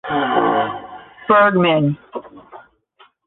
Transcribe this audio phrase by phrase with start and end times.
[1.27, 1.85] Bergmann.